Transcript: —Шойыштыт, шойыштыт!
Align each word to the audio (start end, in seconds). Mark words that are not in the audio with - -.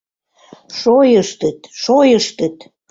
—Шойыштыт, 0.79 1.59
шойыштыт! 1.83 2.57